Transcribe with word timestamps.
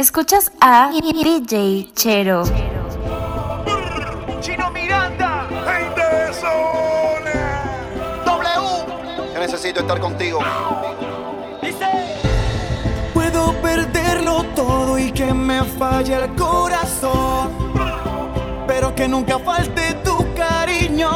Escuchas 0.00 0.50
a 0.62 0.90
DJ 0.90 1.90
Chero. 1.94 2.44
Chino 4.40 4.70
Miranda. 4.70 5.46
Gente 5.46 6.00
de 6.00 6.32
zona. 6.32 8.22
W. 8.24 9.34
Yo 9.34 9.40
necesito 9.40 9.80
estar 9.80 10.00
contigo. 10.00 10.38
Dice. 11.60 11.84
Puedo 13.12 13.52
perderlo 13.60 14.42
todo 14.56 14.98
y 14.98 15.12
que 15.12 15.34
me 15.34 15.64
falle 15.64 16.14
el 16.14 16.34
corazón. 16.34 17.50
Pero 18.66 18.94
que 18.94 19.06
nunca 19.06 19.38
falte 19.38 19.96
tu 20.02 20.16
cariño. 20.34 21.10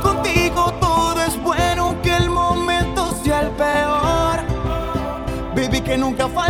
Contigo 0.00 0.72
todo 0.80 1.20
es 1.22 1.36
bueno, 1.42 2.00
que 2.04 2.16
el 2.16 2.30
momento 2.30 3.10
sea 3.24 3.40
el 3.40 3.48
peor. 3.48 4.20
Baby, 5.56 5.80
que 5.80 5.98
nunca 5.98 6.28
falte 6.28 6.49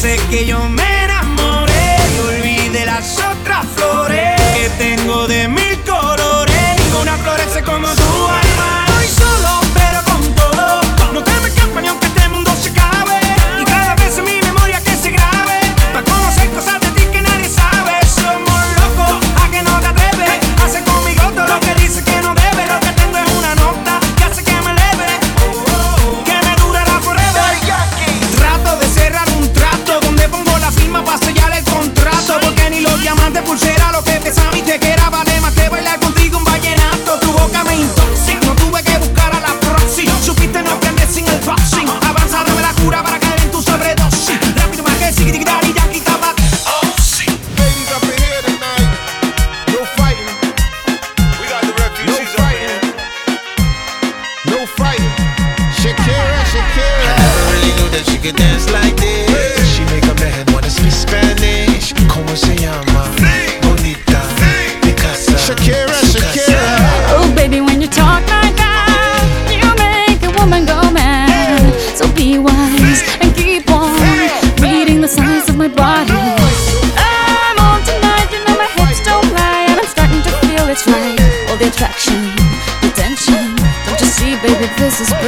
sé 0.00 0.16
que 0.30 0.46
yo 0.46 0.66
me 0.66 0.89
dignidad 45.40 45.69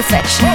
perfection. 0.02 0.51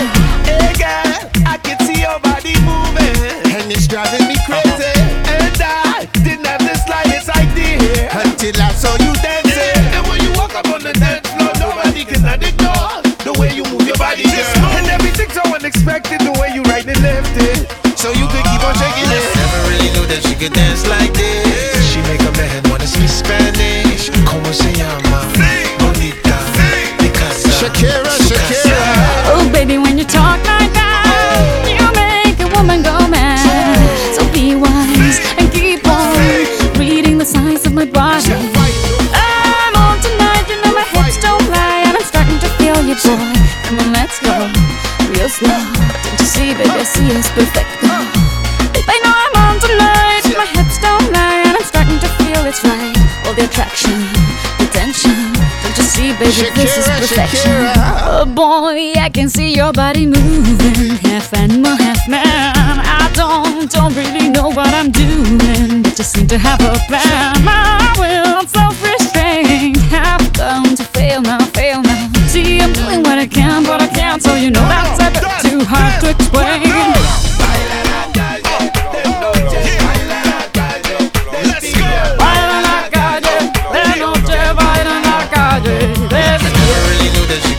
baby, 56.20 56.32
Shakira, 56.32 56.56
this 56.56 56.78
is 56.78 56.88
perfection. 56.88 57.52
Shakira. 57.52 57.74
Oh 58.06 58.26
boy, 58.26 58.94
I 59.00 59.10
can 59.10 59.30
see 59.30 59.54
your 59.54 59.72
body 59.74 60.06
moving, 60.06 60.98
half 60.98 61.34
animal, 61.34 61.76
half 61.76 62.08
man. 62.08 62.54
I 62.56 63.10
don't, 63.14 63.70
don't 63.72 63.96
really 63.96 64.30
know 64.30 64.50
what 64.50 64.74
I'm 64.74 64.92
doing, 64.92 65.84
but 65.84 65.96
just 65.96 66.14
seem 66.14 66.28
to 66.28 66.38
have 66.38 66.60
a 66.62 66.78
plan. 66.88 67.36
I 67.48 67.94
will 68.00 68.48
self-restraint, 68.48 69.78
have 69.92 70.32
come 70.34 70.76
to 70.76 70.84
fail 70.84 71.22
now, 71.22 71.40
fail 71.54 71.82
now. 71.82 72.12
See, 72.28 72.60
I'm 72.62 72.74
doing 72.74 73.04
what 73.04 73.18
I 73.18 73.28
can, 73.28 73.64
but 73.64 73.82
I 73.82 73.88
can't, 73.88 74.22
so 74.22 74.36
you 74.36 74.52
know 74.52 74.62
that's 74.62 75.00
a 75.00 75.12
bit 75.12 75.52
too 75.52 75.66
hard 75.66 76.02
to 76.02 76.10
explain. 76.12 77.27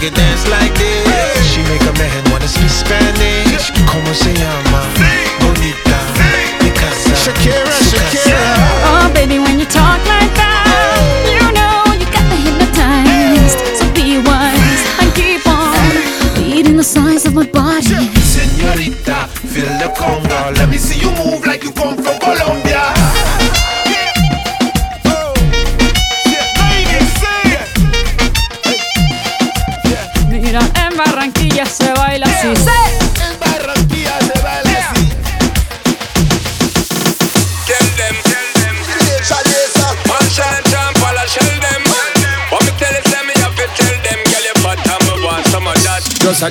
dance 0.07 0.47
like 0.49 0.75
this. 0.79 1.51
She 1.51 1.63
make 1.65 1.83
a 1.83 1.93
man 1.99 2.23
wanna 2.31 2.47
speak 2.47 2.71
Spanish. 2.71 3.73
Como 3.91 4.15
se 4.15 4.33
llama? 4.35 4.98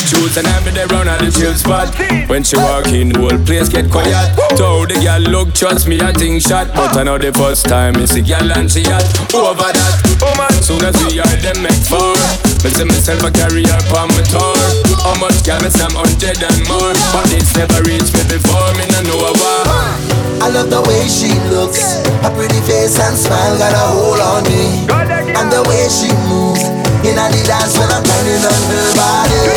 shoes 0.07 0.39
and 0.39 0.47
I'm 0.47 0.63
the 0.63 0.87
run 0.87 1.07
at 1.11 1.19
the 1.19 1.27
chill 1.27 1.51
spot. 1.53 1.91
When 2.31 2.43
she 2.43 2.55
walk 2.55 2.87
in, 2.95 3.11
the 3.11 3.19
whole 3.19 3.39
place 3.43 3.67
get 3.67 3.91
quiet. 3.91 4.15
Told 4.55 4.87
the 4.87 4.95
girl 5.03 5.19
look, 5.27 5.51
trust 5.51 5.87
me, 5.87 5.99
I 5.99 6.15
think 6.15 6.39
shot. 6.39 6.71
But 6.71 6.95
I 6.95 7.03
know 7.03 7.19
the 7.19 7.35
first 7.35 7.67
time 7.67 7.99
it's 7.99 8.15
a 8.15 8.23
girl 8.23 8.47
and 8.55 8.71
she 8.71 8.87
hot. 8.87 9.03
Over 9.35 9.67
that, 9.67 9.95
oh 10.23 10.31
man, 10.39 10.55
soon 10.63 10.79
as 10.87 10.95
we 11.03 11.19
are 11.19 11.37
them 11.43 11.59
make 11.59 11.83
four. 11.83 12.15
Me 12.63 12.71
see 12.71 12.87
myself 12.87 13.19
a 13.27 13.29
carrier 13.35 13.79
on 13.99 14.07
my 14.15 14.23
tour. 14.31 14.55
How 15.03 15.19
much 15.19 15.43
can 15.43 15.59
I 15.67 15.69
some 15.69 15.91
hundred 15.91 16.39
and 16.39 16.61
more? 16.71 16.95
But 17.11 17.27
it's 17.35 17.51
never 17.59 17.83
reached 17.83 18.15
me 18.15 18.23
before, 18.31 18.71
me 18.79 18.87
no 18.87 19.03
know 19.11 19.35
why. 19.35 19.91
I 20.39 20.47
love 20.47 20.71
the 20.71 20.79
way 20.87 21.03
she 21.11 21.35
looks. 21.51 21.99
Her 22.23 22.31
pretty 22.31 22.61
face 22.63 22.95
and 22.95 23.17
smile 23.19 23.59
got 23.59 23.75
a 23.75 23.85
hold 23.91 24.23
on 24.23 24.43
me. 24.47 24.87
And 25.35 25.51
the 25.51 25.61
way 25.67 25.83
she 25.91 26.09
moves 26.31 26.86
in 27.07 27.15
the 27.15 27.41
dance 27.47 27.79
when 27.79 27.87
I'm 27.87 28.03
turning 28.03 28.43
on 28.43 28.61
her 28.67 28.87
body. 28.99 29.47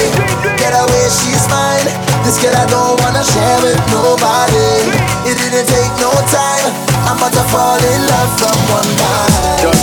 Get 0.55 0.71
away, 0.71 1.07
she's 1.11 1.45
mine. 1.51 1.91
This 2.23 2.39
girl 2.39 2.55
I 2.55 2.67
don't 2.71 2.95
wanna 3.03 3.25
share 3.27 3.59
with 3.63 3.81
nobody. 3.91 4.87
It 5.27 5.35
didn't 5.35 5.67
take 5.67 5.93
no 5.99 6.15
time. 6.31 6.71
I'm 7.11 7.19
about 7.19 7.33
to 7.35 7.45
fall 7.51 7.81
in 7.83 8.01
love 8.07 8.31
from 8.39 8.57
one 8.71 8.91
night. 8.95 9.80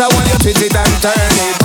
I 0.00 0.08
want 0.08 0.26
you 0.28 0.38
twist 0.38 0.62
it 0.62 0.74
and 0.74 1.02
turn 1.02 1.12
it. 1.16 1.61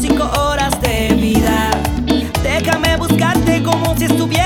Cinco 0.00 0.24
horas 0.38 0.80
de 0.80 1.14
vida. 1.14 1.70
Déjame 2.42 2.96
buscarte 2.96 3.62
como 3.62 3.96
si 3.96 4.04
estuvieras 4.04 4.45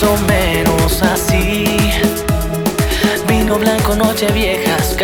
más 0.00 0.10
o 0.10 0.16
menos 0.26 1.02
así. 1.02 1.64
Vino 3.28 3.58
blanco, 3.58 3.94
noche 3.94 4.30
viejas, 4.32 4.94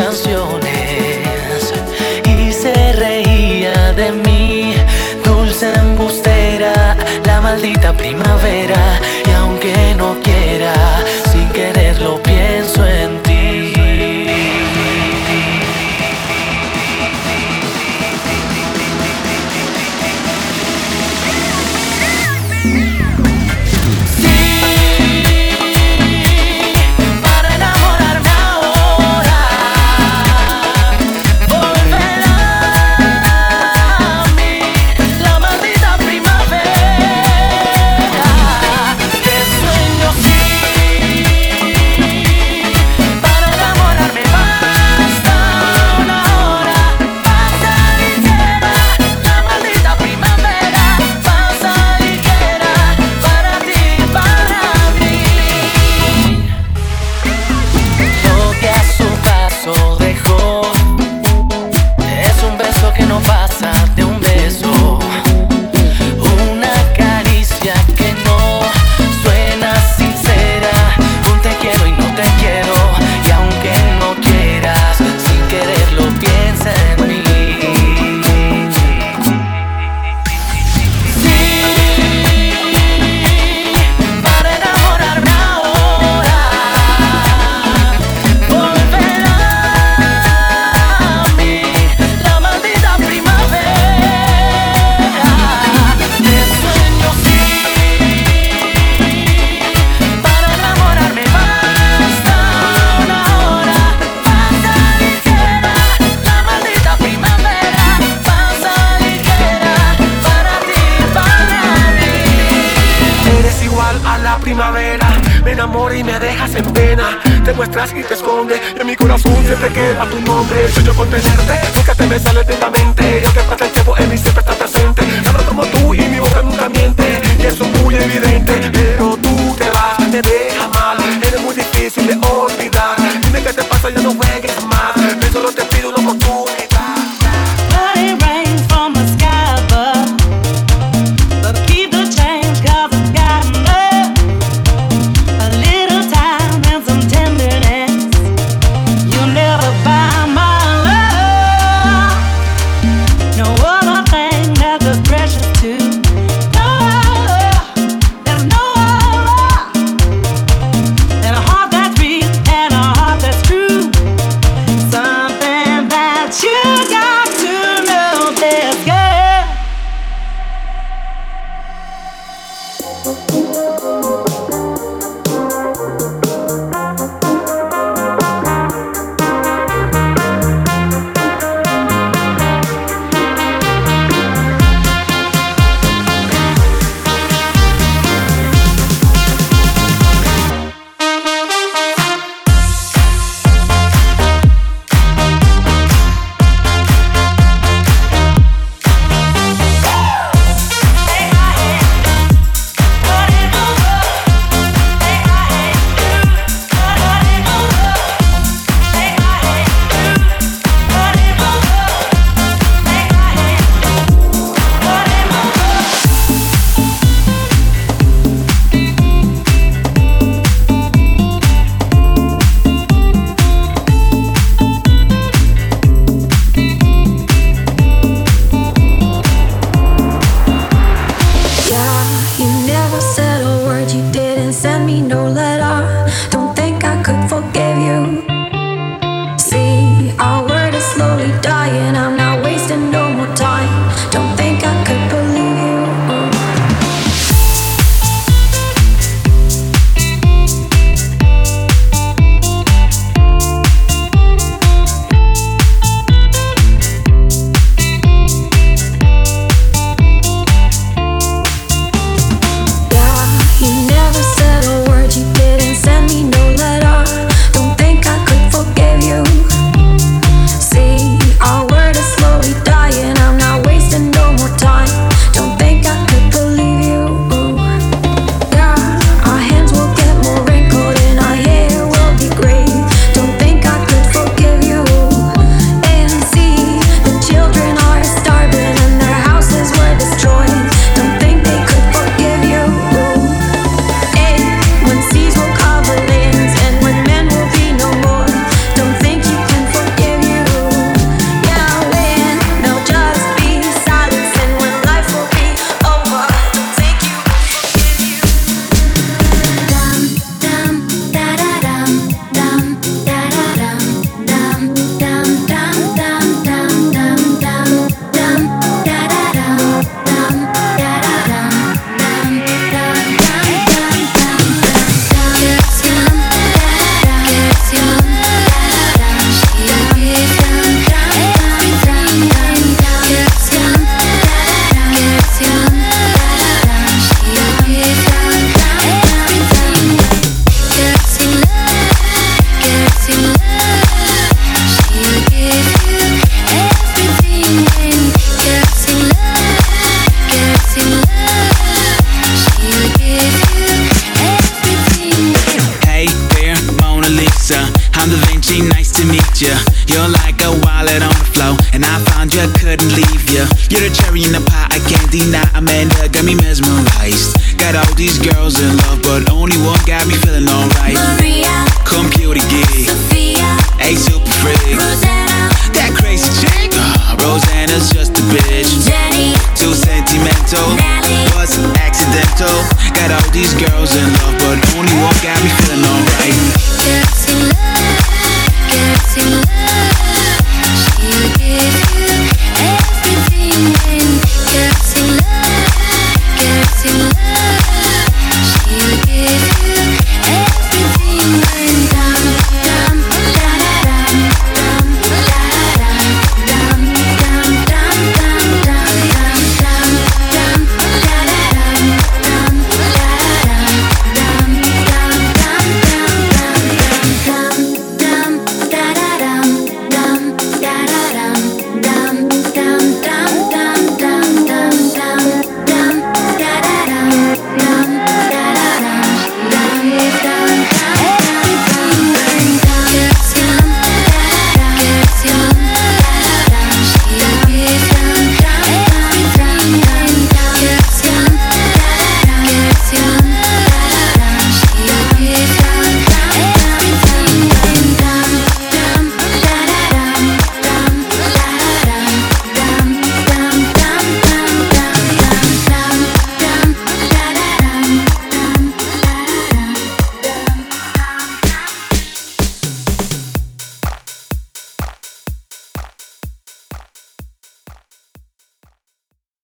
super 374.69 375.06